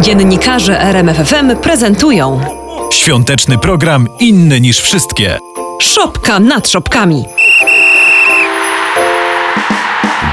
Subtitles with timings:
[0.00, 2.40] Dziennikarze RMFFM prezentują
[2.92, 5.38] Świąteczny program inny niż wszystkie.
[5.80, 7.24] Szopka nad szopkami.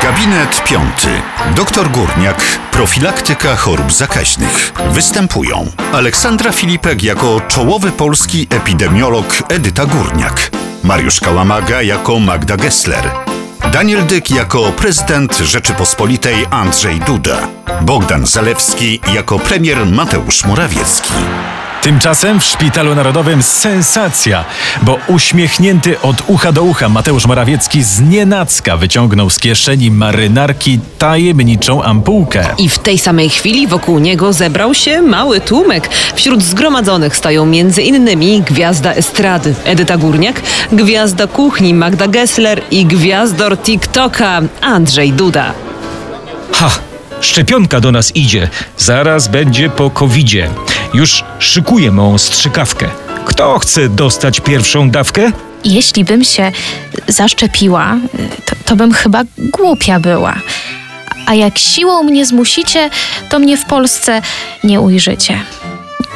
[0.01, 1.07] Gabinet piąty.
[1.55, 2.59] Doktor Górniak.
[2.71, 4.73] Profilaktyka chorób zakaźnych.
[4.89, 10.51] Występują Aleksandra Filipek jako czołowy polski epidemiolog Edyta Górniak.
[10.83, 13.32] Mariusz Kałamaga jako Magda Gessler.
[13.73, 17.47] Daniel Dyk jako prezydent Rzeczypospolitej Andrzej Duda.
[17.81, 21.13] Bogdan Zalewski jako premier Mateusz Morawiecki.
[21.83, 24.45] Tymczasem w Szpitalu Narodowym sensacja,
[24.81, 31.83] bo uśmiechnięty od ucha do ucha Mateusz Morawiecki z nienacka wyciągnął z kieszeni marynarki tajemniczą
[31.83, 32.45] ampułkę.
[32.57, 35.89] I w tej samej chwili wokół niego zebrał się mały tłumek.
[36.15, 43.57] Wśród zgromadzonych stoją między innymi gwiazda estrady Edyta Górniak, gwiazda kuchni Magda Gessler i gwiazdor
[43.57, 45.53] TikToka Andrzej Duda.
[46.51, 46.69] Ha!
[47.21, 48.49] Szczepionka do nas idzie.
[48.77, 50.49] Zaraz będzie po covidzie.
[50.93, 52.89] Już szykuję mą strzykawkę.
[53.25, 55.31] Kto chce dostać pierwszą dawkę?
[55.65, 56.51] Jeśli bym się
[57.07, 57.97] zaszczepiła,
[58.45, 60.35] to, to bym chyba głupia była.
[61.25, 62.89] A jak siłą mnie zmusicie,
[63.29, 64.21] to mnie w Polsce
[64.63, 65.41] nie ujrzycie.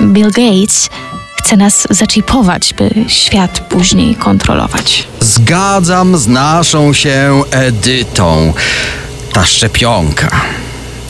[0.02, 0.90] Bill Gates
[1.36, 5.08] chce nas zaczipować, by świat później kontrolować.
[5.20, 8.54] Zgadzam z naszą się Edytą.
[9.34, 10.42] Ta szczepionka.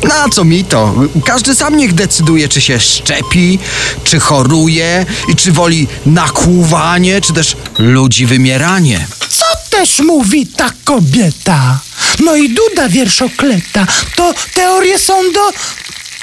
[0.03, 0.95] Na co mi to?
[1.25, 3.59] Każdy sam niech decyduje, czy się szczepi,
[4.03, 9.07] czy choruje i czy woli nakłuwanie, czy też ludzi wymieranie.
[9.29, 11.79] Co też mówi ta kobieta?
[12.19, 13.87] No i Duda wierszokleta.
[14.15, 15.51] To teorie są do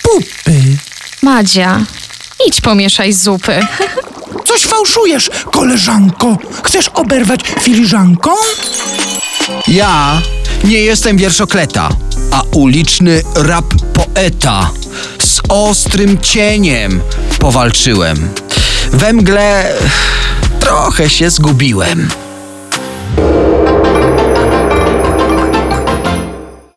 [0.02, 0.62] pupy.
[1.22, 1.80] Madzia,
[2.46, 3.66] idź pomieszaj zupy.
[4.44, 6.38] Coś fałszujesz, koleżanko.
[6.64, 8.30] Chcesz oberwać filiżanką?
[9.68, 10.22] Ja
[10.64, 11.88] nie jestem wierszokleta,
[12.34, 14.70] a uliczny rap poeta
[15.22, 17.00] z ostrym cieniem
[17.38, 18.28] powalczyłem.
[18.92, 19.74] We mgle
[20.60, 22.08] trochę się zgubiłem.